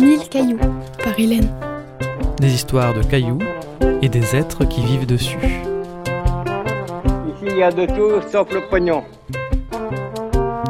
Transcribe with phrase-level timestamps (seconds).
[0.00, 0.58] Mille cailloux
[1.04, 1.52] par Hélène.
[2.40, 3.38] Des histoires de cailloux
[4.00, 5.36] et des êtres qui vivent dessus.
[7.28, 9.04] Ici, il y a de tout sauf le pognon.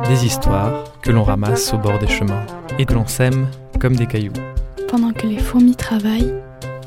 [0.08, 2.44] Des histoires que l'on ramasse au bord des chemins
[2.80, 3.46] et que l'on sème
[3.78, 4.32] comme des cailloux.
[4.88, 6.34] Pendant que les fourmis travaillent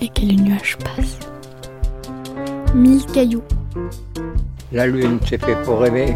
[0.02, 1.20] et que les nuages passent.
[2.76, 3.44] Mille cailloux.
[4.74, 6.14] La lune, c'est fait pour rêver.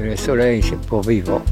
[0.00, 1.42] Et le soleil, c'est pour vivre.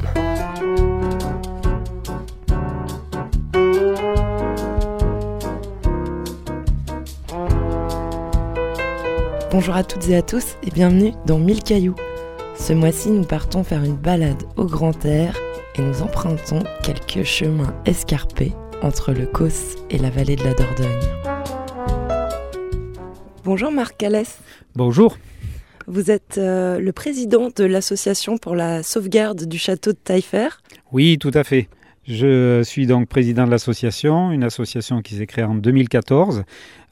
[9.57, 11.95] Bonjour à toutes et à tous et bienvenue dans Mille Cailloux.
[12.55, 15.35] Ce mois-ci, nous partons faire une balade au grand air
[15.75, 18.53] et nous empruntons quelques chemins escarpés
[18.83, 20.87] entre le Causse et la vallée de la Dordogne.
[23.43, 24.37] Bonjour Marc Calès.
[24.75, 25.17] Bonjour.
[25.87, 30.49] Vous êtes euh, le président de l'association pour la sauvegarde du château de Taillefer.
[30.91, 31.67] Oui, tout à fait.
[32.07, 36.43] Je suis donc président de l'association, une association qui s'est créée en 2014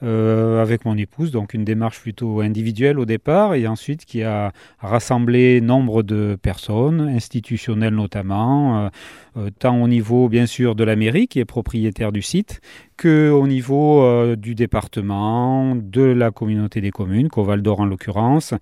[0.05, 3.55] euh, avec mon épouse, donc une démarche plutôt individuelle au départ.
[3.55, 8.89] Et ensuite qui a rassemblé nombre de personnes, institutionnelles notamment, euh,
[9.37, 12.61] euh, tant au niveau bien sûr de la mairie qui est propriétaire du site,
[12.97, 18.53] que au niveau du département, de la communauté des communes, Coval d'Or en l'occurrence,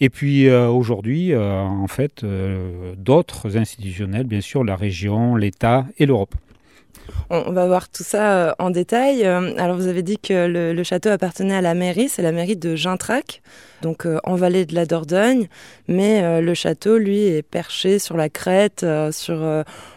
[0.00, 2.22] et puis aujourd'hui en fait
[2.98, 6.34] d'autres institutionnels, bien sûr la région, l'État et l'Europe.
[7.30, 9.24] On va voir tout ça euh, en détail.
[9.26, 12.56] Euh, Alors vous avez dit que le, château appartenait à la mairie, c'est la mairie
[12.56, 13.42] de Gintrac,
[13.82, 15.48] donc euh, en vallée de la Dordogne,
[15.88, 19.36] mais le château lui est perché sur la crête, sur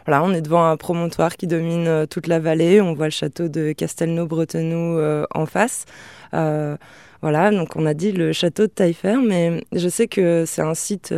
[0.05, 3.47] voilà, on est devant un promontoire qui domine toute la vallée, on voit le château
[3.47, 5.85] de Castelnau-Bretenoux en face.
[6.31, 10.73] Voilà, donc on a dit le château de Taillefer, mais je sais que c'est un
[10.73, 11.13] site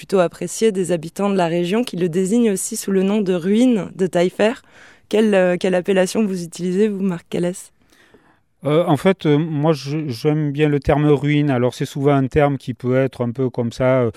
[0.00, 3.34] plutôt apprécié des habitants de la région qui le désignent aussi sous le nom de
[3.34, 4.54] ruine de Taillefer.
[5.10, 7.70] Quelle, euh, quelle appellation vous utilisez, vous, Marc Calès
[8.64, 11.50] Euh, en fait, euh, moi j'aime bien le terme ruine.
[11.50, 14.08] Alors c'est souvent un terme qui peut être un peu comme ça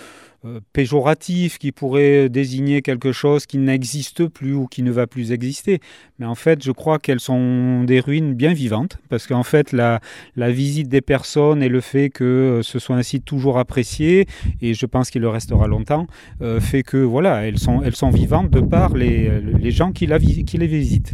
[0.73, 5.79] péjoratif, qui pourrait désigner quelque chose qui n'existe plus ou qui ne va plus exister.
[6.19, 9.99] Mais en fait, je crois qu'elles sont des ruines bien vivantes, parce qu'en fait, la,
[10.35, 14.27] visite des personnes et le fait que euh, ce soit un site toujours apprécié,
[14.61, 16.07] et je pense qu'il le restera longtemps,
[16.41, 20.05] euh, fait que voilà, elles sont, elles sont vivantes de par les, les gens qui,
[20.05, 21.13] la, qui les visitent.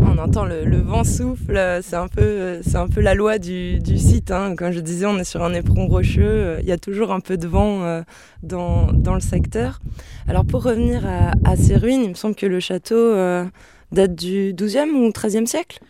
[0.00, 3.78] On entend le, vent souffle, euh, c'est un peu, euh, un peu la loi du,
[3.78, 4.30] du site.
[4.30, 4.54] Hein.
[4.56, 7.20] Comme je disais, on est sur un éperon rocheux, euh, il y a toujours un
[7.20, 8.02] peu de vent euh,
[8.42, 9.80] dans, le secteur.
[10.26, 13.44] Alors pour revenir à, à ces ruines, il me semble que le château euh,
[13.92, 15.80] date du 12e ou 13e siècle?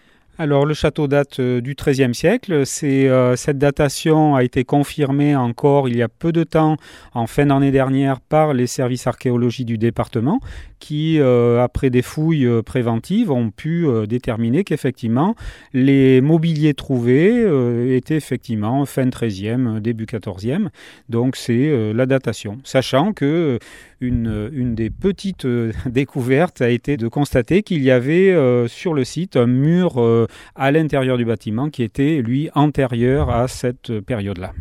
[0.41, 2.63] Alors le château date euh, du XIIIe siècle.
[2.85, 6.77] Euh, cette datation a été confirmée encore il y a peu de temps,
[7.13, 10.39] en fin d'année dernière, par les services archéologiques du département,
[10.79, 15.35] qui, euh, après des fouilles préventives, ont pu déterminer qu'effectivement
[15.73, 20.69] les mobiliers trouvés étaient effectivement fin XIIIe, début XIVe.
[21.09, 23.59] Donc c'est la datation, sachant que
[24.01, 29.05] une, des petites euh, découvertes a été de constater qu'il y avait euh, sur le
[29.05, 34.53] site un mur euh, à l'intérieur du bâtiment qui était, lui, antérieur à cette période-là.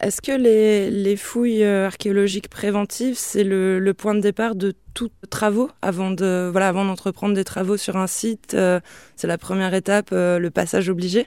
[0.00, 5.70] Est-ce que les, les fouilles archéologiques préventives, c'est le, point de départ de tous travaux
[5.82, 8.56] avant de voilà avant d'entreprendre des travaux sur un site
[9.16, 11.26] C'est la première étape, le passage obligé?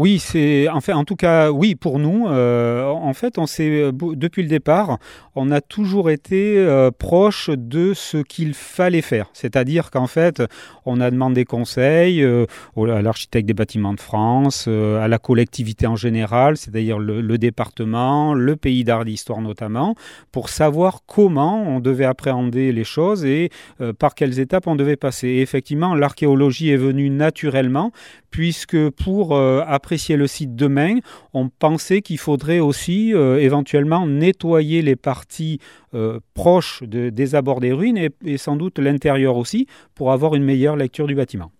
[0.00, 3.92] Oui, c'est en en tout cas, oui, pour nous, euh, en fait, on s'est euh,
[3.92, 4.96] depuis le départ,
[5.34, 9.28] on a toujours été euh, proche de ce qu'il fallait faire.
[9.34, 10.42] C'est-à-dire qu'en fait,
[10.86, 16.56] on a demandé conseil à l'architecte des bâtiments de France, à la collectivité en général,
[16.56, 19.96] c'est-à-dire le, le département, le pays d'art d'histoire notamment,
[20.32, 23.50] pour savoir comment on devait appréhender les choses et
[23.98, 25.28] par quelles étapes on devait passer.
[25.28, 27.92] Et effectivement, l'archéologie est venue naturellement
[28.30, 30.98] puisque pour euh, apprécier le site demain,
[31.34, 35.58] on pensait qu'il faudrait aussi euh, éventuellement nettoyer les parties
[35.94, 39.66] euh, proches de- des abords des ruines et, sans doute l'intérieur aussi
[39.96, 41.50] pour avoir une meilleure lecture du bâtiment.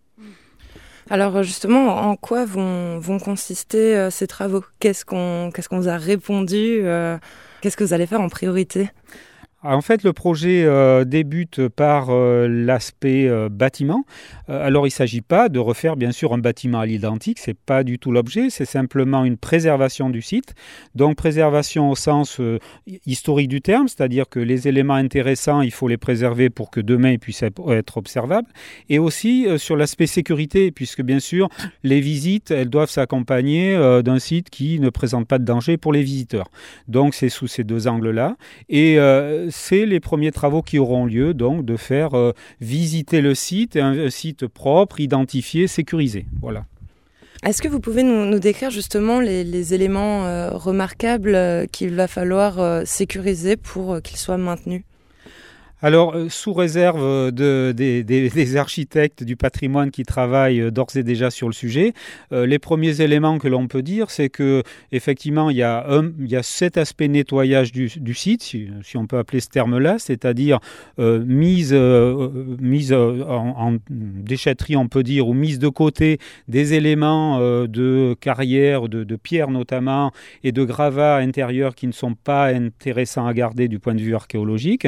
[1.10, 4.62] Alors euh, justement, en quoi vont, consister ces travaux?
[4.78, 6.82] Qu'est-ce qu'on qu'est-ce qu'on vous a répondu
[7.60, 8.90] Qu'est-ce que vous allez faire en priorité?
[9.62, 14.04] En fait, le projet euh, débute par euh, l'aspect euh, bâtiment.
[14.48, 17.38] Alors, il ne s'agit pas de refaire, bien sûr, un bâtiment à l'identique.
[17.38, 18.48] C'est pas du tout l'objet.
[18.48, 20.54] C'est simplement une préservation du site.
[20.94, 22.40] Donc, préservation au sens
[23.06, 27.10] historique du terme, c'est-à-dire que les éléments intéressants, il faut les préserver pour que demain
[27.10, 28.48] ils puissent être- observables.
[28.88, 31.48] Et aussi sur l'aspect sécurité, puisque bien sûr,
[31.82, 36.02] les visites, elles doivent s'accompagner d'un site qui ne présente pas de danger pour les
[36.02, 36.48] visiteurs.
[36.88, 38.36] Donc, c'est sous ces deux angles-là.
[38.68, 38.98] Et
[39.50, 42.11] c'est les premiers travaux qui auront lieu, donc de faire
[42.61, 46.26] visiter le site, un, site propre, identifié, sécurisé.
[46.41, 46.64] Voilà.
[47.44, 54.00] Est-ce que vous pouvez nous, décrire justement les, éléments remarquables qu'il va falloir sécuriser pour
[54.02, 54.82] qu'ils soient maintenus
[55.82, 61.03] alors, euh, sous réserve euh, de, des, architectes du patrimoine qui travaillent euh, d'ores et
[61.03, 61.93] déjà sur le sujet,
[62.32, 64.62] les premiers éléments que l'on peut dire, c'est que
[64.93, 65.85] effectivement, il y a,
[66.43, 70.59] cet aspect nettoyage du, site, si, on peut appeler ce terme-là, c'est-à-dire
[70.99, 76.19] mise, en, déchetterie, on peut dire, ou mise de côté
[76.49, 80.12] des éléments de carrière, de, pierre notamment,
[80.43, 84.15] et de gravats intérieurs qui ne sont pas intéressants à garder du point de vue
[84.15, 84.87] archéologique.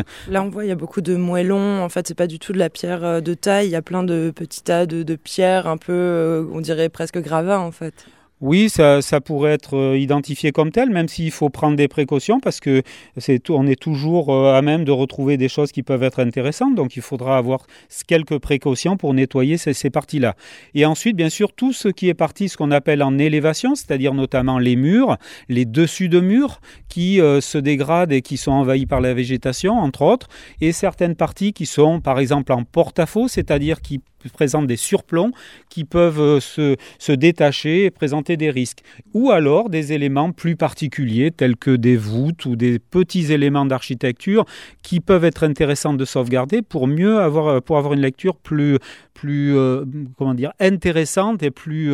[0.82, 1.80] Beaucoup de moellons.
[1.80, 3.68] En fait, c'est pas du tout de la pierre euh, de taille.
[3.68, 6.88] Il y a plein de petits tas de, de pierres, un peu, euh, on dirait
[6.88, 7.94] presque gravats en fait.
[8.42, 12.58] Oui, ça, pourrait être euh, identifié comme tel, même s'il faut prendre des précautions parce
[12.58, 12.82] que
[13.16, 16.74] c'est on est toujours euh, à même de retrouver des choses qui peuvent être intéressantes.
[16.74, 17.68] Donc il faudra avoir
[18.08, 20.34] quelques précautions pour nettoyer ces, parties-là.
[20.74, 24.12] Et ensuite, bien sûr, tout ce qui est parti, ce qu'on appelle en élévation, c'est-à-dire
[24.12, 25.18] notamment les murs,
[25.48, 29.74] les dessus de murs qui euh, se dégradent et qui sont envahis par la végétation,
[29.74, 30.28] entre autres,
[30.60, 35.32] et certaines parties qui sont, par exemple, en porte-à-faux, c'est-à-dire qui présentent des surplombs
[35.68, 38.82] qui peuvent euh, se, se, détacher et présenter des risques.
[39.14, 44.44] Ou alors des éléments plus particuliers tels que des voûtes ou des petits éléments d'architecture
[44.82, 48.78] qui peuvent être intéressants de sauvegarder pour mieux avoir, euh, pour avoir une lecture plus,
[49.14, 49.84] plus euh,
[50.16, 51.92] comment dire, intéressante et plus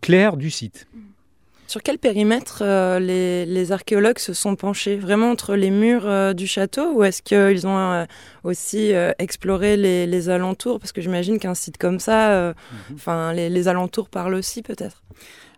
[0.00, 0.86] claire du site.
[1.66, 4.96] Sur quel périmètre euh, les, archéologues se sont penchés?
[4.96, 8.04] Vraiment entre les murs euh, du château ou est-ce qu'ils ont euh,
[8.44, 10.78] aussi exploré les, alentours?
[10.78, 12.54] Parce que j'imagine qu'un site comme ça,
[12.90, 12.94] mhm.
[12.94, 15.02] enfin les alentours parlent aussi peut-être.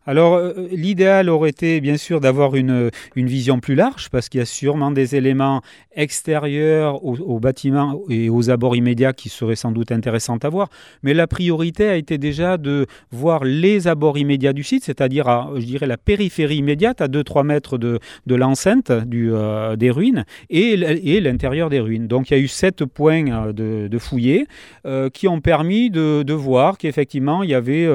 [0.09, 4.39] Alors, euh, l'idéal aurait été bien sûr d'avoir une, une vision plus large, parce qu'il
[4.39, 5.61] y a sûrement des éléments
[5.95, 10.71] extérieurs au, bâtiment et aux abords immédiats qui seraient sans doute intéressants à voir.
[11.03, 15.97] Mais la priorité a été déjà de voir les abords immédiats du site, c'est-à-dire, la
[15.99, 20.77] périphérie immédiate, à 2-3 mètres de, l'enceinte euh, des ruines, et,
[21.21, 22.07] l'intérieur des ruines.
[22.07, 26.33] Donc, il y a eu sept points euh, de, de qui ont permis de, de
[26.33, 27.87] voir qu'effectivement, il y avait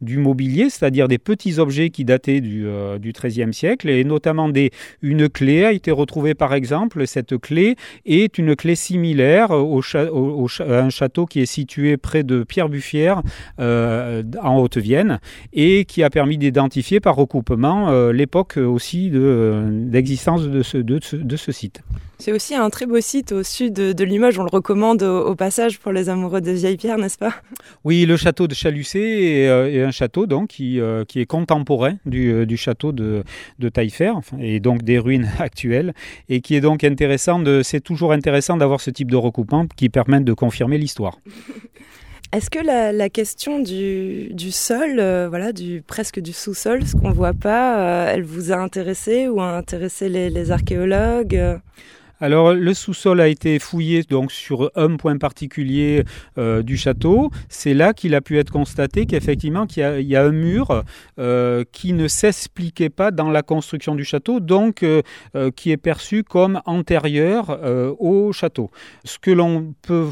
[0.00, 4.70] du mobilier, c'est-à-dire des petits objets qui dataient du, euh, XIIIe siècle, et notamment des,
[5.02, 7.06] une clé a été retrouvée par exemple.
[7.06, 7.76] Cette clé
[8.06, 13.22] est une clé similaire au, à un château qui est situé près de Pierre-Buffière
[13.60, 15.20] euh, en Haute-Vienne
[15.52, 21.52] et qui a permis d'identifier par recoupement euh, l'époque aussi d'existence de, de, de ce
[21.52, 21.82] site.
[22.20, 24.38] C'est aussi un très beau site au sud de, Limoges.
[24.38, 27.32] On le recommande au, passage pour les amoureux des vieilles pierres, n'est-ce pas?
[27.82, 31.94] Oui, le château de Chalucé est, euh, un château donc qui, euh, qui est contemporain
[32.04, 33.24] du, euh, du château de,
[33.58, 35.94] de Taillefer et donc des ruines actuelles
[36.28, 37.42] et qui est donc intéressant.
[37.62, 41.18] c'est toujours intéressant d'avoir ce type de recoupement qui permettent de confirmer l'histoire.
[42.32, 44.96] Est-ce que la, question du, du sol,
[45.30, 49.40] voilà, du presque du sous-sol, ce qu'on ne voit pas, elle vous a intéressé ou
[49.40, 51.60] a intéressé les, les archéologues?
[52.20, 56.04] Alors le sous-sol a été fouillé donc sur un point particulier
[56.38, 57.30] euh, du château.
[57.48, 60.84] C'est là qu'il a pu être constaté qu'effectivement qu'il y, a un mur
[61.18, 65.02] euh, qui ne s'expliquait pas dans la construction du château, donc euh,
[65.56, 67.58] qui est perçu comme antérieur
[67.98, 68.70] au château.
[69.04, 70.10] Ce que l'on peut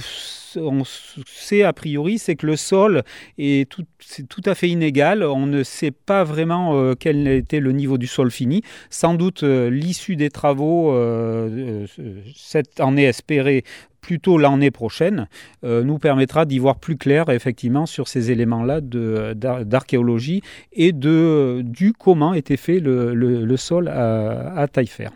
[0.57, 3.03] on sait a priori, c'est que le sol
[3.37, 3.85] est tout,
[4.29, 5.23] tout, à fait inégal.
[5.23, 8.63] On ne sait pas vraiment euh, quel était le niveau du sol fini.
[8.91, 11.87] Sans doute, euh, l'issue des travaux, euh,
[12.35, 13.65] cette année espérée,
[14.01, 15.27] plutôt l'année prochaine,
[15.63, 20.41] nous permettra d'y voir plus clair effectivement sur ces éléments-là d'archéologie
[20.73, 25.09] et de, du comment était fait le, sol à, à Taillefer.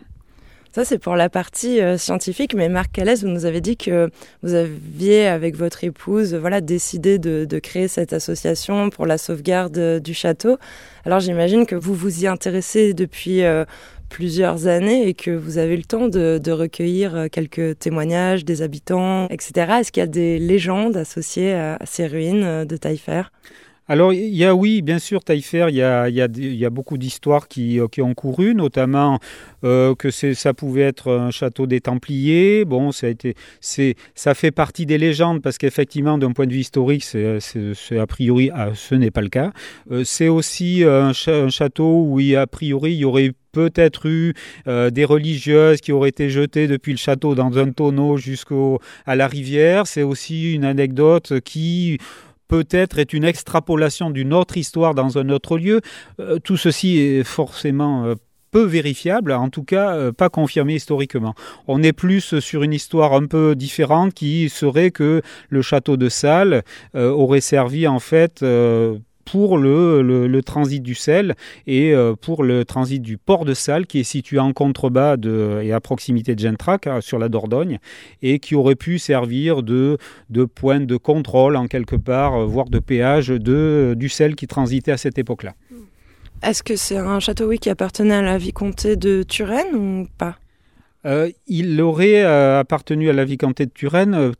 [0.73, 2.55] Ça, c'est pour la partie euh, scientifique.
[2.55, 4.09] Mais Marc Calès, vous nous avez dit que
[4.41, 9.99] vous aviez, avec votre épouse, voilà, décidé de, créer cette association pour la sauvegarde euh,
[9.99, 10.57] du château.
[11.05, 13.65] Alors, j'imagine que vous vous y intéressez depuis euh,
[14.09, 19.73] plusieurs années et que vous avez le temps de, recueillir quelques témoignages des habitants, etc.
[19.79, 23.21] Est-ce qu'il y a des légendes associées à, ces ruines de Taillefer?
[23.89, 27.49] Alors, il y a, oui, bien sûr, Taillefer, il y a, y a, beaucoup d'histoires
[27.49, 29.19] qui, qui, ont couru, notamment
[29.65, 32.63] euh, que ça pouvait être un château des Templiers.
[32.63, 36.59] Bon, ça, a été, ça fait partie des légendes, parce qu'effectivement, d'un point de vue
[36.59, 39.51] historique, c'est, a priori, ah, ce n'est pas le cas.
[39.91, 44.33] Euh, c'est aussi un, château où, a priori, il y aurait peut-être eu
[44.67, 48.55] euh, des religieuses qui auraient été jetées depuis le château dans un tonneau jusqu'à
[49.07, 49.87] la rivière.
[49.87, 51.99] C'est aussi une anecdote qui
[52.53, 55.81] peut-être est une extrapolation d'une autre histoire dans un autre lieu.
[56.19, 58.13] Euh, tout ceci est forcément euh,
[58.51, 61.33] peu vérifiable, en tout cas euh, pas confirmé historiquement.
[61.67, 66.09] On est plus sur une histoire un peu différente qui serait que le château de
[66.09, 66.61] Salles
[66.93, 68.45] aurait servi en fait
[69.25, 71.35] pour le, transit du sel
[71.67, 75.71] et pour le transit du port de Salles qui est situé en contrebas de, et
[75.71, 77.79] à proximité de Gentrac hein, sur la Dordogne
[78.21, 79.97] et qui aurait pu servir de,
[80.29, 84.91] de point de contrôle en quelque part, voire de péage de, du sel qui transitait
[84.91, 85.53] à cette époque-là.
[86.43, 90.35] Est-ce que c'est un château oui, qui appartenait à la vicomté de Turenne ou pas?
[91.05, 94.31] Euh, Il aurait euh, appartenu à la vicomté de Turenne euh,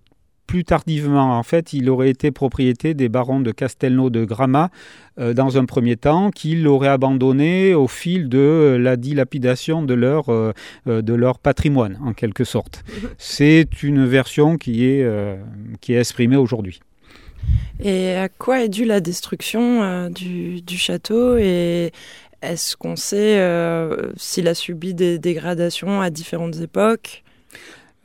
[0.48, 1.38] plus tardivement.
[1.38, 4.70] En fait, il aurait été propriété des barons de Castelnau de Gramma
[5.18, 10.26] dans un premier temps, qu'il aurait abandonné au fil de la dilapidation de leur,
[10.86, 12.84] de leur patrimoine, en quelque sorte.
[13.18, 15.08] C'est une version qui est,
[15.82, 16.80] qui est exprimée aujourd'hui.
[17.84, 21.92] Et à quoi est due la destruction euh, du, château et
[22.42, 27.23] est-ce qu'on sait euh, s'il a subi des dégradations à différentes époques?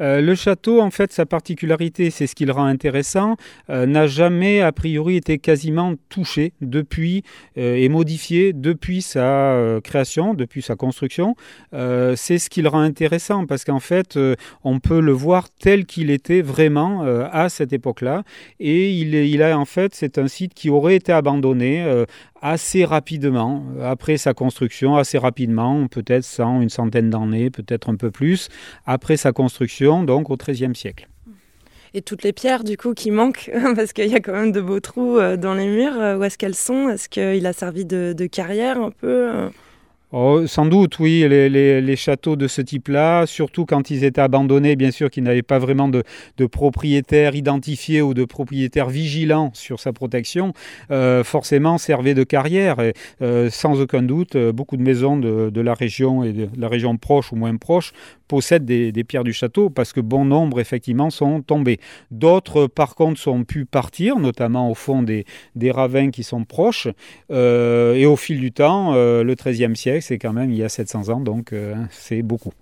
[0.01, 3.37] Euh, le château, en fait, sa particularité, c'est ce qui le rend intéressant,
[3.71, 7.23] euh, n'a jamais, a priori, été quasiment touché depuis
[7.57, 11.35] euh, et modifié depuis sa création, depuis sa construction.
[11.73, 14.19] c'est ce qui le rend intéressant parce qu'en fait,
[14.65, 17.03] on peut le voir tel qu'il était vraiment
[17.33, 18.23] à cette époque-là.
[18.61, 22.05] Et il, il, a, en fait, c'est un site qui aurait été abandonné
[22.41, 28.11] assez rapidement, après sa construction, assez rapidement, peut-être sans une centaine d'années, peut-être un peu
[28.11, 28.49] plus,
[28.87, 31.09] après sa construction, donc au XIIIe siècle.
[31.95, 34.61] Et toutes les pierres, du coup, qui manquent, parce qu'il y a quand même de
[34.61, 36.89] beaux trous euh, dans les murs, euh, où est-ce qu'elles sont?
[36.89, 39.49] Est-ce qu'il a servi de, de, carrière un peu euh?
[40.11, 44.91] Oh, sans doute, oui, les, châteaux de ce type-là, surtout quand ils étaient abandonnés, bien
[44.91, 46.03] sûr qu'ils n'avaient pas vraiment de,
[46.47, 50.55] propriétaires identifiés ou de propriétaires vigilants sur sa protection,
[50.91, 52.81] euh, forcément servaient de carrière.
[52.81, 56.69] Et, euh, sans aucun doute, beaucoup de maisons de, de, la région et de la
[56.69, 57.93] région proche ou moins proche
[58.29, 61.81] possèdent des, pierres du château parce que bon nombre effectivement sont tombés.
[62.11, 65.25] D'autres par contre sont pu partir, notamment au fond des,
[65.57, 66.89] des ravins qui sont proches.
[67.31, 70.63] Euh, et au fil du temps, euh, le XIIIe siècle, c'est quand même il y
[70.63, 72.53] a 700 ans, donc euh, c'est beaucoup.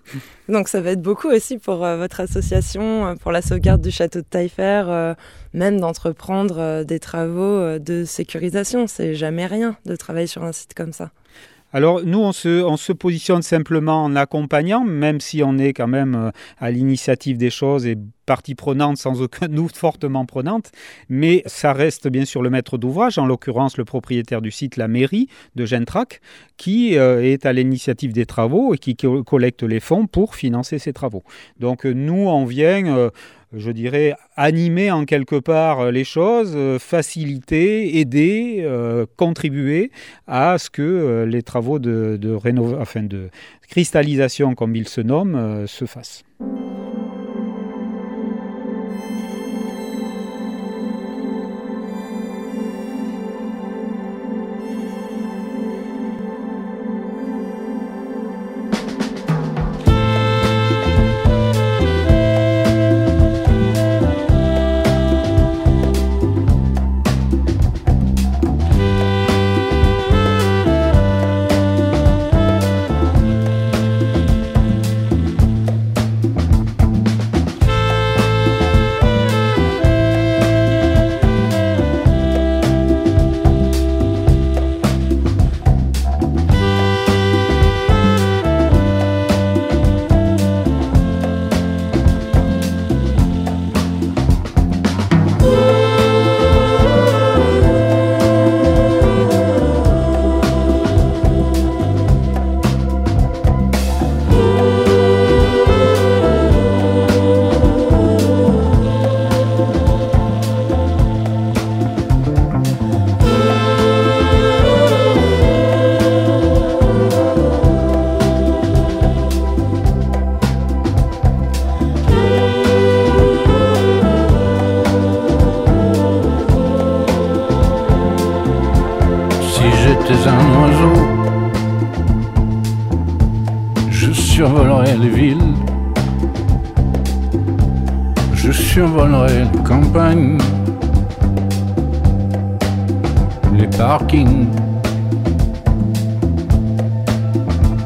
[0.48, 4.24] donc ça va être beaucoup aussi pour votre association, pour la sauvegarde du château de
[4.24, 5.14] Taillefer,
[5.52, 8.86] même d'entreprendre des travaux de sécurisation.
[8.86, 11.10] C'est jamais rien de travailler sur un site comme ça.
[11.76, 16.30] Alors nous, on se, positionne simplement en accompagnant, même si on est quand même euh,
[16.56, 20.72] à l'initiative des choses et partie prenante sans aucun doute fortement prenante,
[21.10, 24.88] mais ça reste bien sûr le maître d'ouvrage, en l'occurrence le propriétaire du site, la
[24.88, 26.22] mairie de Gentrac,
[26.56, 30.94] qui euh, est à l'initiative des travaux et qui collecte les fonds pour financer ces
[30.94, 31.24] travaux.
[31.60, 33.10] Donc nous, on vient
[33.52, 39.90] je dirais, animer en quelque part euh, les choses, euh, faciliter, aider, euh, contribuer
[40.26, 43.30] à ce que les travaux de, de,
[43.68, 46.22] cristallisation, comme ils se nomment, se fassent.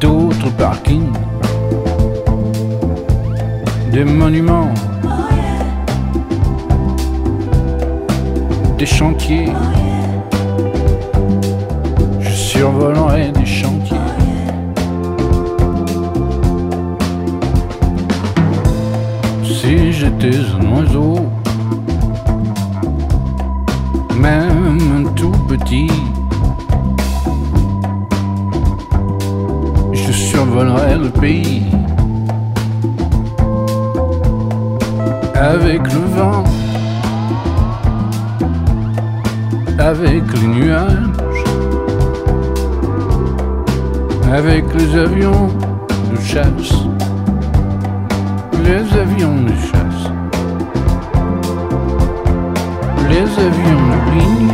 [0.00, 1.12] D'autres parkings.
[3.90, 4.74] Des monuments.
[8.76, 9.48] Des chantiers.
[12.20, 13.96] Je survolerai des chantiers.
[19.42, 21.14] Si j'étais un oiseau,
[24.16, 25.90] même un tout petit.
[35.34, 36.44] Avec le vent,
[39.78, 41.44] avec les nuages,
[44.32, 45.48] avec les avions
[46.10, 46.90] de chasse
[48.64, 50.02] les avions de chasse,
[53.08, 54.52] les avions de ligne,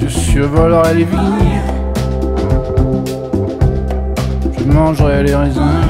[0.00, 1.60] je survolerai les vignes,
[4.74, 5.84] mangerai les raisins,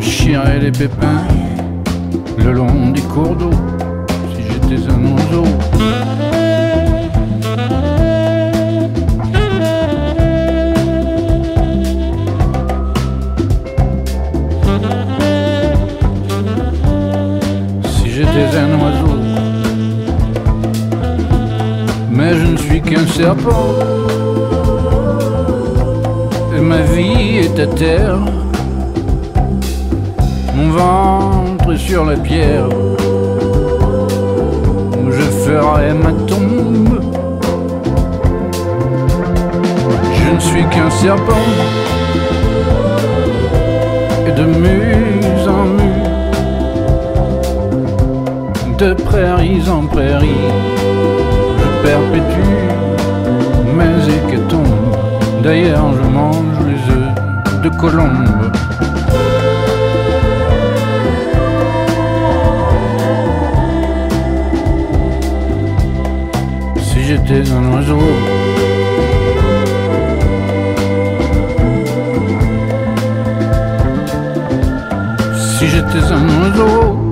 [0.00, 1.22] chierai les pépins
[2.38, 3.50] le long des cours d'eau,
[4.34, 5.44] si j'étais un oiseau.
[18.58, 19.18] un oiseau.
[22.10, 24.35] Mais je ne suis qu'un serpent.
[26.92, 28.18] Vie est à terre.
[30.54, 32.68] Mon ventre est sur la pierre.
[34.98, 37.00] Où je ferai ma tombe.
[40.14, 41.48] Je ne suis qu'un serpent.
[44.26, 46.06] Et de muse en muse
[48.78, 50.50] de prairies en prairies,
[51.58, 52.56] je perpétue
[53.74, 54.96] mes hécatombes.
[55.42, 56.55] D'ailleurs, je mange
[57.66, 58.52] de colombe.
[66.78, 68.06] Si j'étais un oiseau,
[75.58, 77.02] si j'étais un oiseau,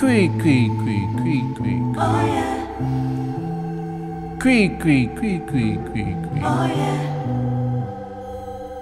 [0.00, 1.82] Cui, cui, cui, cui, cui.
[1.96, 2.58] Oh yeah.
[4.40, 6.40] Cui, cui, cui, cui, cui, cui.
[6.40, 7.57] Oh yeah.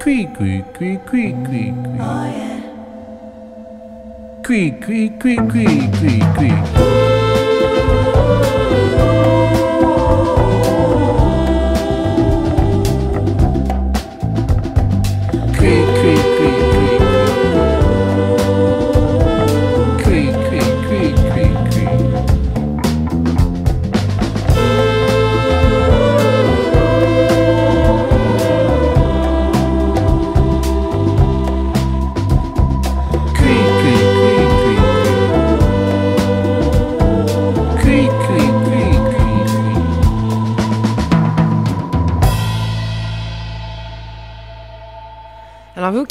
[0.07, 1.99] Cui, cui, cui, cui, cui, cui.
[1.99, 2.63] Oh yeah.
[4.47, 6.53] Cui, cui, cui, cui, cui, cui.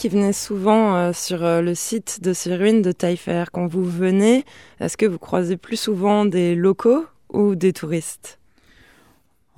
[0.06, 3.84] Qui venez souvent euh, sur euh, le site de ces ruines de Taillefer, quand vous
[3.84, 4.46] venez,
[4.80, 8.38] est-ce que vous croisez plus souvent des locaux ou des touristes?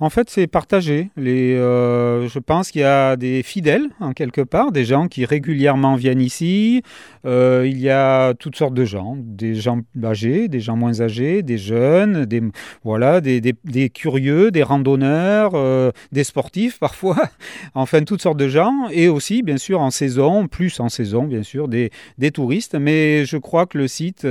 [0.00, 1.10] En fait, c'est partagé.
[1.16, 5.24] Les, euh, je pense qu'il y a des fidèles, en quelque part, des gens qui
[5.24, 6.82] régulièrement viennent ici.
[7.26, 11.42] Euh, il y a toutes sortes de gens, des gens âgés, des gens moins âgés,
[11.42, 12.40] des jeunes, des,
[12.84, 17.16] voilà, des, curieux, des randonneurs, euh, des sportifs parfois.
[17.74, 18.88] enfin, toutes sortes de gens.
[18.92, 21.90] Et aussi, bien sûr, en saison, plus en saison, bien sûr, des
[22.32, 22.76] touristes.
[22.76, 24.24] Mais je crois que le site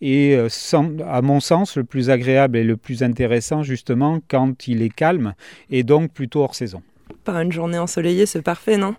[0.00, 0.38] est,
[1.04, 5.32] à mon sens, le plus agréable et le plus intéressant, justement, quand il est calme
[5.70, 6.82] et donc plutôt hors saison.
[7.24, 8.94] Par une journée ensoleillée, c'est parfait, non?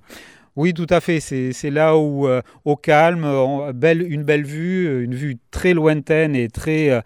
[0.56, 1.20] Oui, tout à fait.
[1.20, 3.26] C'est là où, euh, au calme,
[3.74, 7.02] belle, une belle vue, une vue très lointaine et très euh,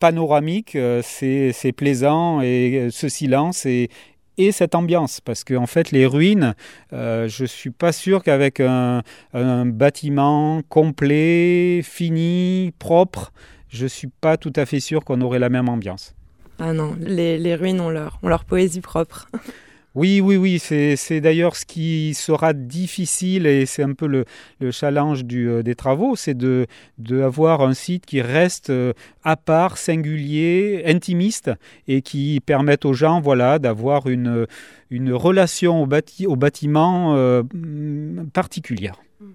[0.00, 3.90] panoramique, euh, c'est plaisant et ce silence et,
[4.38, 5.20] et cette ambiance.
[5.20, 6.54] Parce qu'en en fait, les ruines,
[6.90, 9.02] je ne suis pas sûr qu'avec un,
[9.34, 13.32] un, bâtiment complet, fini, propre,
[13.68, 16.14] je ne suis pas tout à fait sûr qu'on aurait la même ambiance.
[16.58, 19.28] Ah non, les, ruines ont leur, ont leur poésie propre.
[19.94, 24.26] Oui, oui, oui, c'est d'ailleurs ce qui sera difficile et c'est un peu le,
[24.70, 26.66] challenge du, euh, des travaux, c'est de,
[26.98, 28.92] de avoir un site qui reste euh,
[29.24, 31.50] à part, singulier, intimiste
[31.88, 34.46] et qui permette aux gens voilà, d'avoir une,
[34.90, 37.42] une relation au, bâti, au bâtiment euh,
[38.32, 39.00] particulière.
[39.20, 39.26] Mm.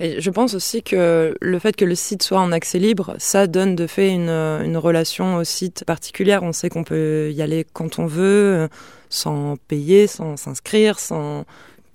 [0.00, 3.46] Et je pense aussi que le fait que le site soit en accès libre, ça
[3.46, 6.42] donne de fait une, une relation au site particulière.
[6.42, 8.68] On sait qu'on peut y aller quand on veut,
[9.08, 11.44] sans payer, sans s'inscrire, sans.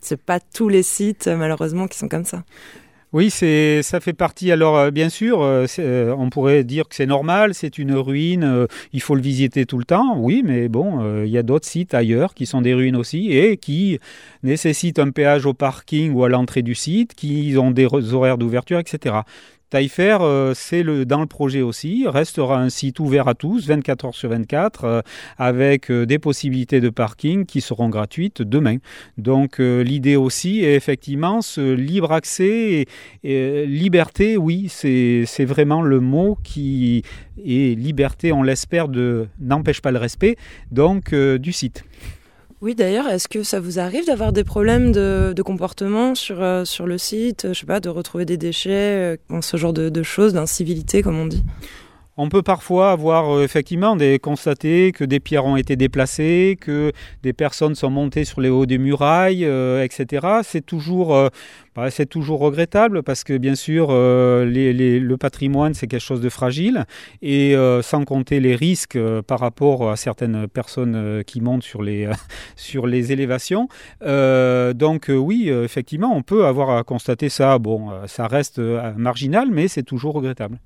[0.01, 2.43] C'est pas tous les sites malheureusement qui sont comme ça.
[3.13, 4.51] Oui, c'est ça fait partie.
[4.51, 8.67] Alors euh, bien sûr, euh, euh, on pourrait dire que c'est normal, c'est une ruine,
[8.91, 10.17] il faut le visiter tout le temps.
[10.17, 13.57] Oui, mais bon, il y a d'autres sites ailleurs qui sont des ruines aussi et
[13.57, 13.99] qui
[14.41, 18.79] nécessitent un péage au parking ou à l'entrée du site, qui ont des horaires d'ouverture,
[18.79, 19.17] etc.
[19.73, 24.05] Taillefer, euh, c'est le, dans le projet aussi, restera un site ouvert à tous, 24
[24.05, 25.01] heures sur 24, euh,
[25.39, 28.77] avec euh, des possibilités de parking qui seront gratuites demain.
[29.17, 32.85] Donc l'idée aussi est effectivement ce libre accès
[33.23, 37.01] et, liberté, oui, c'est vraiment le mot qui
[37.43, 38.87] est liberté, on l'espère,
[39.39, 40.35] n'empêche pas le respect,
[40.69, 41.83] donc du site.
[42.63, 46.87] Oui, d'ailleurs, est-ce que ça vous arrive d'avoir des problèmes de, comportement sur, euh, sur
[46.87, 51.01] le site Je sais pas, de retrouver des déchets, euh, ce genre de choses, d'incivilité,
[51.01, 51.43] comme on dit?
[52.17, 56.91] On peut parfois avoir euh, effectivement des, constaté que des pierres ont été déplacées, que
[57.23, 60.27] des personnes sont montées sur les hauts des murailles, euh, etc.
[60.43, 61.29] C'est toujours, euh,
[61.75, 66.85] bah, c'est toujours regrettable parce que bien sûr le patrimoine c'est quelque chose de fragile
[67.21, 72.07] et sans compter les risques par rapport à certaines personnes qui montent sur les,
[72.55, 73.67] sur les élévations.
[74.01, 77.57] donc oui, effectivement, on peut avoir à constater ça.
[77.57, 78.59] Bon, ça reste
[78.97, 80.59] marginal, mais c'est toujours regrettable.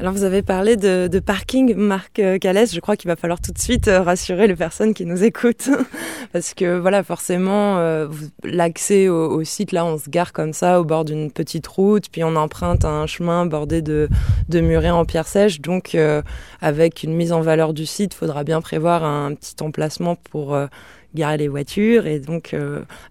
[0.00, 2.74] Alors vous avez parlé de, parking, Marc euh, Calès.
[2.74, 5.68] Je crois qu'il va falloir tout de suite euh, rassurer les personnes qui nous écoutent,
[6.32, 8.08] parce que voilà, forcément, euh,
[8.42, 12.24] l'accès au, site là, on se gare comme ça au bord d'une petite route, puis
[12.24, 14.08] on emprunte un chemin bordé de,
[14.48, 15.60] de murets en pierre sèche.
[15.60, 15.94] Donc,
[16.62, 20.58] avec une mise en valeur du site, faudra bien prévoir un petit emplacement pour
[21.14, 22.06] garer les voitures.
[22.06, 22.56] Et donc,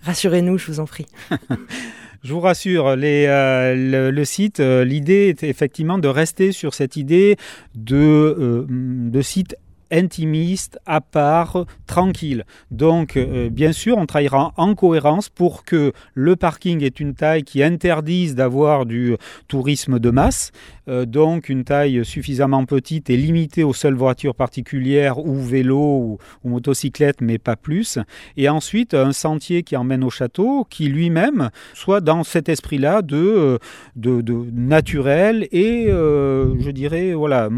[0.01, 1.05] rassurez-nous, je vous en prie.
[2.21, 7.37] Je vous rassure, euh, le, site, euh, l'idée est effectivement de rester sur cette idée
[7.75, 9.55] de, euh, de site
[9.91, 12.45] intimiste, à part, tranquille.
[12.71, 17.43] Donc, euh, bien sûr, on travaillera en cohérence pour que le parking ait une taille
[17.43, 19.15] qui interdise d'avoir du
[19.47, 20.51] tourisme de masse,
[20.87, 26.49] euh, donc une taille suffisamment petite et limitée aux seules voitures particulières ou vélos ou,
[26.49, 27.99] motocyclettes, mais pas plus.
[28.37, 33.57] Et ensuite, un sentier qui emmène au château, qui lui-même soit dans cet esprit-là euh,
[33.95, 37.49] de, de, naturel et, je dirais, voilà,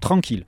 [0.00, 0.44] tranquille.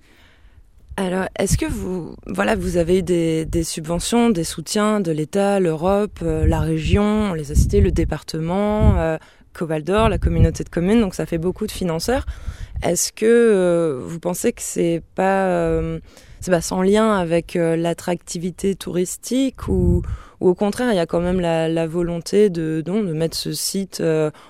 [0.99, 6.21] Alors, est-ce que vous, voilà, vous avez eu des, subventions, des soutiens de l'État, l'Europe,
[6.23, 9.19] euh, la région, on les a cités, le département, euh,
[9.53, 12.25] Cobaldor, la communauté de communes, donc ça fait beaucoup de financeurs.
[12.83, 16.01] Est-ce que euh, vous pensez que c'est pas, euh,
[16.41, 20.01] c'est pas sans lien avec l'attractivité touristique ou,
[20.41, 24.03] ou, au contraire, il y a quand même la, volonté de, de mettre ce site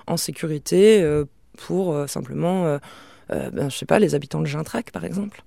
[0.07, 1.05] en sécurité
[1.57, 2.79] pour simplement,
[3.31, 5.43] ben, je sais pas, les habitants de Gintrac, par exemple?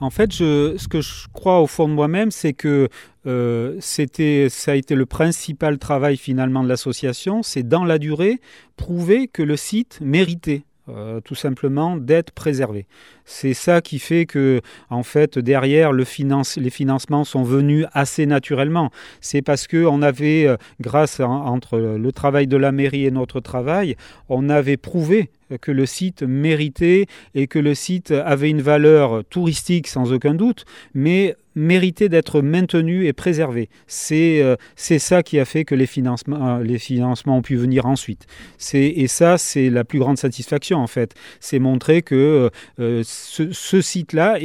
[0.00, 2.88] En fait, ce que je crois au fond de moi-même, c'est que
[3.26, 8.40] euh, c'était, ça a été le principal travail finalement de l'association, c'est dans la durée
[8.76, 12.86] prouver que le site méritait euh, tout simplement d'être préservé.
[13.24, 18.90] C'est ça qui fait que, en fait, derrière, les financements sont venus assez naturellement.
[19.20, 23.40] C'est parce que on avait, euh, grâce entre le travail de la mairie et notre
[23.40, 23.96] travail,
[24.28, 29.88] on avait prouvé que le site méritait et que le site avait une valeur touristique
[29.88, 33.68] sans aucun doute, mais méritait d'être maintenu et préservé.
[33.86, 37.56] C'est euh, c'est ça qui a fait que les financements, euh, les financements ont pu
[37.56, 38.26] venir ensuite.
[38.72, 41.14] Et ça, c'est la plus grande satisfaction en fait.
[41.40, 44.38] C'est montrer que euh, ce, site-là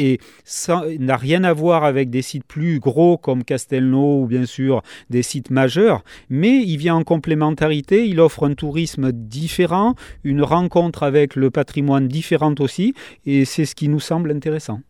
[1.00, 5.24] n'a rien à voir avec des sites plus gros comme Castelnau ou bien sûr des
[5.24, 11.36] sites majeurs, mais il vient en complémentarité, il offre un tourisme différent, une rencontre avec
[11.36, 12.94] le patrimoine différent aussi,
[13.26, 14.82] et c'est ce qui nous semble intéressant.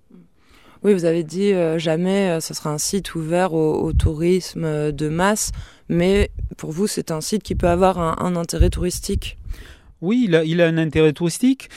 [0.83, 4.91] Oui, vous avez dit euh, jamais euh, ce sera un site ouvert au, tourisme euh,
[4.91, 5.53] de masse,
[5.87, 9.37] mais pour vous c'est un site qui peut avoir un, intérêt touristique.
[10.01, 11.69] Oui, il a, il a, un intérêt touristique.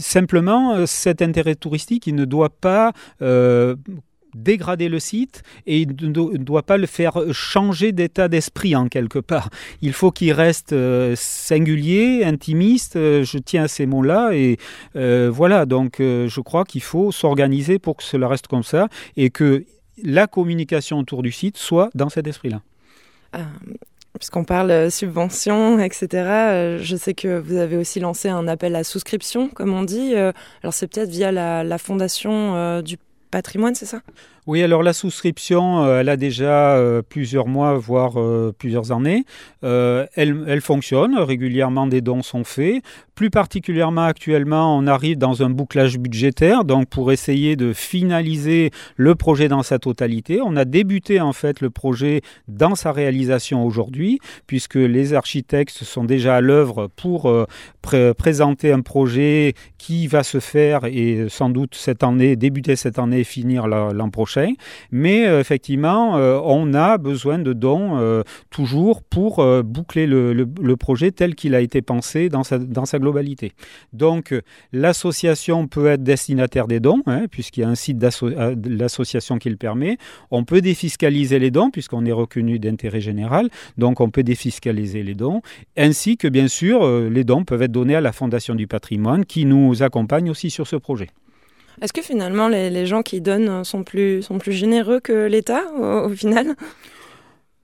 [0.00, 2.92] simplement, cet intérêt touristique, il ne doit pas
[4.34, 9.18] dégrader le site et il ne doit pas le faire changer d'état d'esprit en quelque
[9.18, 9.50] part.
[9.82, 14.58] Il faut qu'il reste euh, singulier, intimiste, euh, je tiens à ces mots-là et
[14.96, 19.30] euh, voilà, donc je crois qu'il faut s'organiser pour que cela reste comme ça et
[19.30, 19.64] que
[20.02, 22.62] la communication autour du site soit dans cet esprit-là.
[24.18, 29.48] Puisqu'on parle subvention, etc., je sais que vous avez aussi lancé un appel à souscription,
[29.48, 30.14] comme on dit.
[30.14, 32.96] Alors c'est peut-être via la, la fondation du
[33.30, 34.02] patrimoine, c'est ça?
[34.48, 39.26] Oui, alors la souscription, euh, elle a déjà euh, plusieurs mois, voire euh, plusieurs années.
[39.62, 42.82] elle, elle, fonctionne, régulièrement des dons sont faits.
[43.14, 49.14] Plus particulièrement actuellement, on arrive dans un bouclage budgétaire, donc pour essayer de finaliser le
[49.16, 50.40] projet dans sa totalité.
[50.42, 56.04] On a débuté en fait le projet dans sa réalisation aujourd'hui, puisque les architectes sont
[56.04, 57.30] déjà à l'œuvre pour
[57.82, 63.20] présenter un projet qui va se faire et sans doute cette année, débuter cette année
[63.20, 64.37] et finir l'an prochain.
[64.90, 70.46] Mais euh, effectivement, euh, on a besoin de dons euh, toujours pour boucler le,
[70.76, 73.52] projet tel qu'il a été pensé dans sa, globalité.
[73.92, 74.34] Donc
[74.72, 79.50] l'association peut être destinataire des dons, hein, puisqu'il y a un site de l'association qui
[79.50, 79.98] le permet.
[80.30, 85.14] On peut défiscaliser les dons, puisqu'on est reconnu d'intérêt général, donc on peut défiscaliser les
[85.14, 85.42] dons,
[85.76, 89.44] ainsi que bien sûr les dons peuvent être donnés à la Fondation du patrimoine qui
[89.44, 91.08] nous accompagne aussi sur ce projet.
[91.80, 96.10] Est-ce que finalement les, gens qui donnent sont plus, sont plus généreux que l'État au
[96.10, 96.56] final?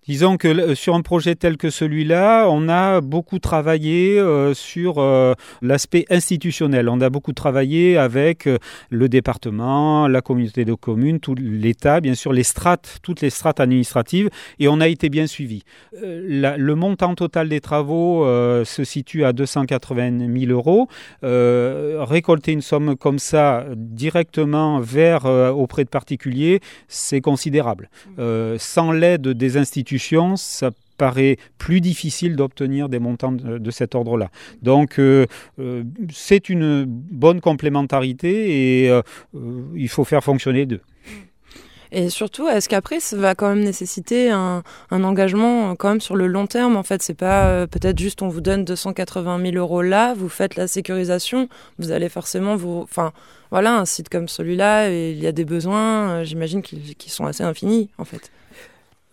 [0.07, 4.99] Disons que euh, sur un projet tel que celui-là, on a beaucoup travaillé euh, sur
[4.99, 6.91] euh, l'aspect institutionnel.
[6.91, 8.49] On a beaucoup travaillé avec
[8.91, 13.61] le département, la communauté de communes, tout l'État, bien sûr, les strates, toutes les strates
[13.61, 15.63] administratives, et on a été bien suivi.
[16.03, 18.25] le montant total des travaux
[18.65, 20.89] se situe à 280 000 euros.
[21.23, 27.89] récolter une somme comme ça directement vers auprès de particuliers, c'est considérable.
[28.59, 29.94] sans l'aide des institutions
[30.43, 34.31] ça paraît plus difficile d'obtenir des montants de, cet ordre-là.
[34.63, 35.27] Donc euh,
[35.59, 39.03] euh, c'est une bonne complémentarité et euh,
[39.75, 40.81] il faut faire fonctionner deux.
[41.97, 46.27] Et surtout, est-ce qu'après, ça va quand même nécessiter un, engagement quand même sur le
[46.27, 50.13] long terme En fait, c'est pas peut-être juste on vous donne 280 000 euros là,
[50.13, 53.13] vous faites la sécurisation, vous allez forcément vous, enfin,
[53.53, 57.91] voilà, un site comme celui-là, il y a des besoins, j'imagine qui sont assez infinis
[57.99, 58.33] en fait.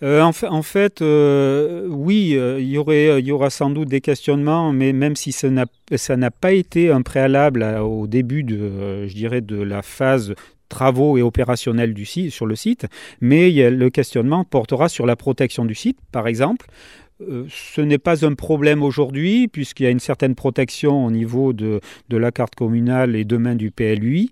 [0.04, 5.16] Euh, en, fait, euh, oui, euh, il y, aura sans doute des questionnements, mais même
[5.16, 10.34] si ça n'a pas été un préalable au début de, je dirais, de la phase
[10.70, 12.88] travaux et opérationnels du site, sur le site,
[13.20, 16.66] mais le questionnement portera sur la protection du site, par exemple.
[17.20, 21.82] ce n'est pas un problème aujourd'hui, puisqu'il y a une certaine protection au niveau de,
[22.10, 24.32] de, la carte communale et demain du PLUI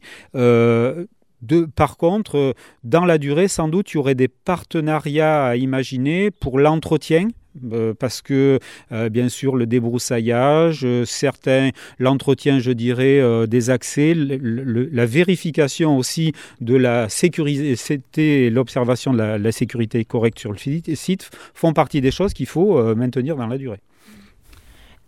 [1.76, 6.32] par contre, euh, dans la durée, sans doute, il y aurait des partenariats à imaginer
[6.32, 7.28] pour l'entretien
[7.74, 8.60] euh, parce que
[8.92, 16.76] euh, bien sûr le débroussaillage, certains l'entretien je dirais des accès, la vérification aussi de
[16.76, 22.34] la sécurité et l'observation de la, sécurité correcte sur le site font partie des choses
[22.34, 23.82] qu'il faut maintenir dans la durée.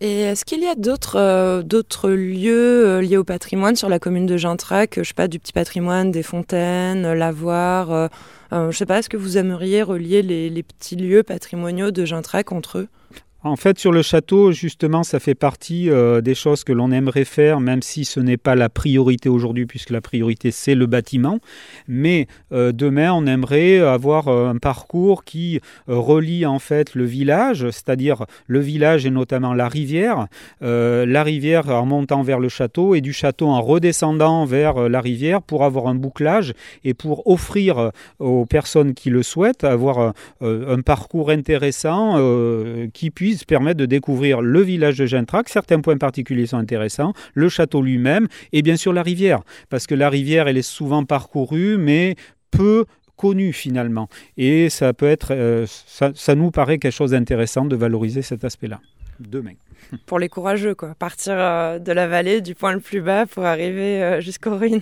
[0.04, 4.00] Et est-ce qu'il y a d'autres euh, d'autres lieux euh, liés au patrimoine sur la
[4.00, 8.10] commune de Gintrac Je sais pas, du petit patrimoine, des fontaines, euh, lavoir.
[8.50, 12.50] je sais pas, est-ce que vous aimeriez relier les, les petits lieux patrimoniaux de Gintrac
[12.50, 12.88] entre eux?
[13.44, 17.24] En fait, sur le château, justement, ça fait partie euh, des choses que l'on aimerait
[17.24, 21.40] faire, même si ce n'est pas la priorité aujourd'hui, puisque la priorité, c'est le bâtiment.
[21.88, 27.68] Mais euh, demain, on aimerait avoir euh, un parcours qui relie en fait le village,
[27.70, 30.26] c'est-à-dire le village et notamment la rivière,
[30.60, 35.42] la rivière en montant vers le château et du château en redescendant vers la rivière
[35.42, 41.30] pour avoir un bouclage et pour offrir aux personnes qui le souhaitent avoir un parcours
[41.30, 42.18] intéressant
[42.92, 45.48] qui puisse permettre de découvrir le village de Gentrac.
[45.48, 49.94] Certains points particuliers sont intéressants, le château lui-même et bien sûr la rivière, parce que
[49.94, 52.16] la rivière, elle est souvent parcourue, mais
[52.50, 52.84] peu
[53.16, 54.08] connue finalement.
[54.36, 58.80] Et ça peut être, euh, ça, nous paraît quelque chose d'intéressant de valoriser cet aspect-là.
[59.20, 59.54] Demain.
[60.06, 60.94] Pour les courageux, quoi.
[60.98, 64.80] Partir euh, de la vallée, du point le plus bas, pour arriver euh, jusqu'aux ruines.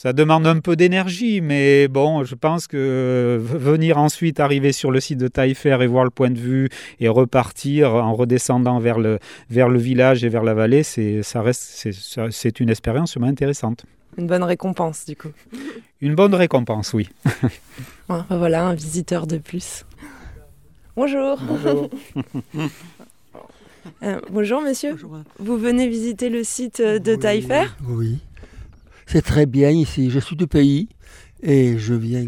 [0.00, 5.00] Ça demande un peu d'énergie, mais bon, je pense que venir ensuite arriver sur le
[5.00, 6.68] site de Taillefer et voir le point de vue
[7.00, 9.18] et repartir en redescendant vers le,
[9.50, 11.90] vers le village et vers la vallée, c'est, ça reste,
[12.30, 13.86] c'est, une expérience vraiment intéressante.
[14.16, 15.32] Une bonne récompense, du coup.
[16.00, 17.08] Une bonne récompense, oui.
[18.08, 19.84] Ben voilà, un visiteur de plus.
[20.94, 21.40] Bonjour.
[21.42, 21.90] Bonjour.
[24.02, 24.96] Euh, bonjour, monsieur.
[25.38, 28.18] Vous venez visiter le site de Taillefer Oui.
[29.10, 30.10] C'est très bien ici.
[30.10, 30.90] Je suis du pays
[31.42, 32.26] et je viens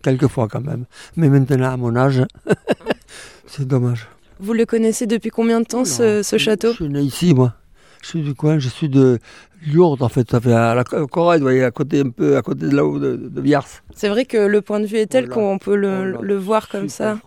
[0.00, 0.84] quelques fois quand même.
[1.16, 2.22] Mais maintenant, à mon âge,
[3.46, 4.06] c'est dommage.
[4.38, 6.68] Vous le connaissez depuis combien de temps, ce, château?
[6.70, 7.54] Je suis né ici, moi.
[8.00, 9.18] Je suis du coin, je suis de
[9.66, 10.30] Lourdes, en fait.
[10.30, 13.00] Ça fait à la Corée, vous voyez, à côté, un peu à côté de là-haut,
[13.00, 13.66] de, de Viars.
[13.92, 17.18] C'est vrai que le point de vue est tel qu'on peut le, voir comme ça.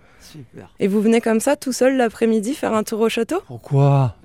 [0.79, 3.41] Et vous venez comme ça, tout seul, l'après-midi, faire un tour au château?
[3.47, 4.15] Pourquoi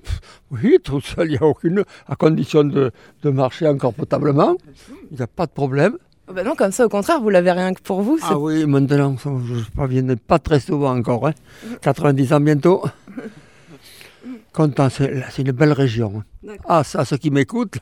[0.51, 1.83] Oui, tout seul, il n'y a aucune.
[2.07, 2.91] à condition de,
[3.25, 4.55] marcher encore potablement.
[5.11, 5.97] Il n'y a pas de problème.
[6.29, 8.17] Oh bah non, comme ça, au contraire, vous l'avez rien que pour vous.
[8.17, 11.27] c'est- Ah oui, maintenant, je ne viens pas très souvent encore.
[11.27, 11.33] hein.
[11.81, 12.83] 90 ans bientôt.
[14.53, 16.23] Content, c'est une belle région.
[16.45, 16.55] hein.
[16.67, 17.77] Ah, ça, ceux qui m'écoutent,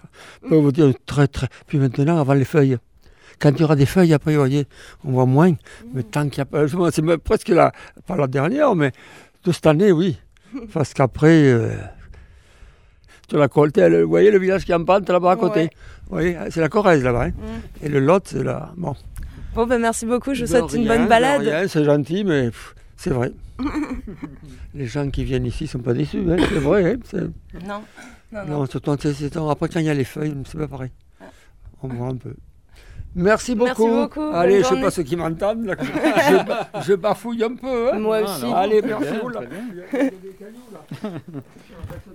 [0.48, 1.48] peuvent vous dire très, très.
[1.68, 2.78] Puis maintenant, avant les feuilles.
[3.40, 4.66] Quand il y aura des feuilles, après, vous voyez,
[5.04, 5.54] on voit moins.
[5.94, 6.66] Mais tant qu'il y a pas.
[6.92, 7.72] C'est presque la.
[8.08, 8.92] Pas la dernière, mais
[9.44, 10.18] de cette année, oui.
[10.74, 11.44] Parce qu'après.
[11.52, 11.76] euh,
[13.28, 15.70] tu l'as colté, vous voyez le village qui est en pente là-bas à côté
[16.12, 16.38] Ouais.
[16.38, 17.24] Oui, c'est la Corrèze là-bas.
[17.26, 17.30] hein.
[17.30, 17.86] Mm.
[17.86, 18.72] Et le Lot, c'est là.
[18.78, 18.96] Bon.
[19.56, 21.68] Bon, bah merci beaucoup, je vous De souhaite une bonne de balade.
[21.68, 22.52] C'est gentil, mais
[22.98, 23.32] c'est vrai.
[24.76, 26.94] Les gens qui viennent ici sont pas déçus, hein, c'est vrai.
[26.94, 27.20] hein,
[27.66, 27.82] Non,
[28.32, 28.60] non, non.
[28.60, 30.92] non, surtout, après, quand il y a les feuilles, c'est pas pareil.
[31.82, 32.34] On voit un peu.
[33.16, 33.86] Merci beaucoup.
[33.88, 34.82] Merci beaucoup, bonne Allez, je sais journée.
[34.84, 35.66] pas ceux qui m'entendent.
[35.66, 37.94] là, je, je bafouille un peu.
[37.94, 38.00] hein.
[38.00, 38.46] Moi aussi.
[38.54, 39.08] Allez, merci.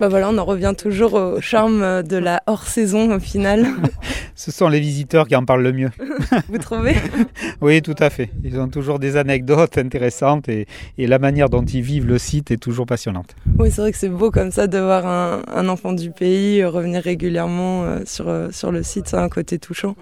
[0.01, 3.67] Bah voilà, on en revient toujours au charme de la hors-saison au final.
[4.35, 5.91] Ce sont les visiteurs qui en parlent le mieux.
[6.49, 6.95] Vous trouvez
[7.61, 8.31] Oui, tout à fait.
[8.43, 10.67] Ils ont toujours des anecdotes intéressantes et,
[10.99, 13.35] et la manière dont ils vivent le site est toujours passionnante.
[13.59, 16.65] Oui, c'est vrai que c'est beau comme ça de voir un, un enfant du pays
[16.65, 19.95] revenir régulièrement euh, sur, euh, sur le site, ça a un côté touchant.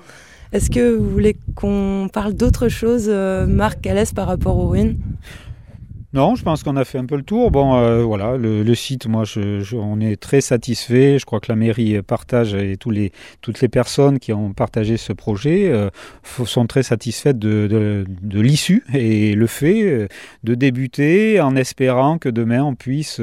[0.50, 4.96] Est-ce que vous voulez qu'on parle d'autre chose, euh, Marc Calès, par rapport aux ruines?
[6.14, 7.50] Non, je pense qu'on a fait un peu le tour.
[7.50, 11.18] Bon, euh, voilà, le, le site, moi, je, je- on est très satisfait.
[11.18, 14.96] Je crois que la mairie partage et tous les, toutes les personnes qui ont partagé
[14.96, 15.90] ce projet euh,
[16.46, 20.08] sont très satisfaites de, de, de l'issue et le fait euh,
[20.44, 23.20] de débuter en espérant que demain on puisse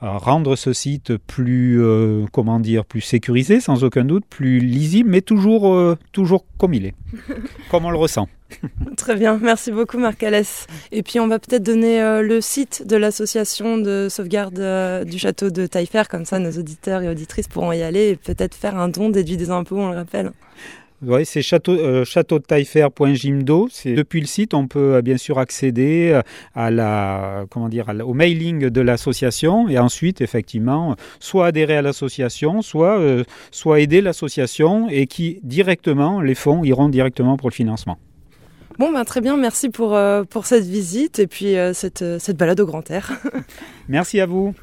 [0.00, 5.20] rendre ce site plus, euh, comment dire, plus sécurisé, sans aucun doute, plus lisible, mais
[5.20, 6.94] toujours, toujours comme il est,
[7.70, 8.26] comme on le ressent.
[8.96, 10.66] Très bien, merci beaucoup Marc Calès.
[10.90, 15.18] Et puis on va peut-être donner euh, le site de l'association de sauvegarde euh, du
[15.18, 18.76] château de Taillefer, comme ça nos auditeurs et auditrices pourront y aller et peut-être faire
[18.76, 20.32] un don déduit des impôts, on le rappelle.
[21.04, 23.66] Oui, c'est château, euh, châteaudetaillefer.gimdo.
[23.72, 26.20] C'est depuis le site, on peut euh, bien sûr accéder
[26.54, 32.62] à la, comment dire, au mailing de l'association et ensuite, effectivement, soit adhérer à l'association,
[32.62, 33.00] soit,
[33.50, 37.98] soit aider l'association et qui directement, les fonds iront directement pour le financement.
[38.78, 42.18] Bon, ben très bien, merci pour, euh, pour cette visite et puis euh, cette, euh,
[42.18, 43.12] cette balade au grand air.
[43.88, 44.54] Merci à vous.